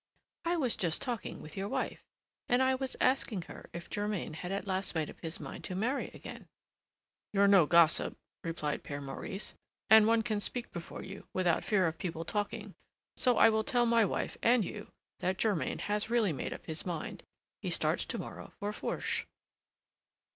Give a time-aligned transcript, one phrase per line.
[0.45, 2.03] "I was just talking with your wife,
[2.49, 5.75] and I was asking her if Germain had at last made up his mind to
[5.75, 6.47] marry again."
[7.33, 9.53] "You're no gossip," replied Père Maurice,
[9.91, 12.73] "and one can speak before you without fear of people talking;
[13.15, 14.87] so I will tell my wife and you
[15.19, 17.21] that Germain has really made up his mind;
[17.61, 19.25] he starts to morrow for Fourche."